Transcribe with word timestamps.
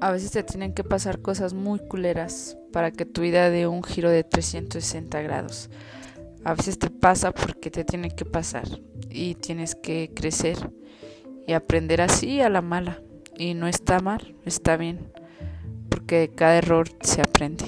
A 0.00 0.12
veces 0.12 0.30
te 0.30 0.42
tienen 0.44 0.74
que 0.74 0.84
pasar 0.84 1.20
cosas 1.20 1.54
muy 1.54 1.80
culeras 1.80 2.56
para 2.72 2.92
que 2.92 3.04
tu 3.04 3.22
vida 3.22 3.50
dé 3.50 3.66
un 3.66 3.82
giro 3.82 4.10
de 4.10 4.22
360 4.22 5.20
grados. 5.22 5.70
A 6.44 6.54
veces 6.54 6.78
te 6.78 6.88
pasa 6.88 7.32
porque 7.32 7.70
te 7.70 7.84
tiene 7.84 8.10
que 8.10 8.24
pasar 8.24 8.68
y 9.10 9.34
tienes 9.34 9.74
que 9.74 10.12
crecer 10.14 10.56
y 11.46 11.52
aprender 11.52 12.00
así 12.00 12.40
a 12.40 12.48
la 12.48 12.62
mala. 12.62 13.02
Y 13.36 13.54
no 13.54 13.66
está 13.66 14.00
mal, 14.00 14.36
está 14.44 14.76
bien, 14.76 15.12
porque 15.88 16.30
cada 16.34 16.58
error 16.58 16.88
se 17.00 17.20
aprende. 17.20 17.64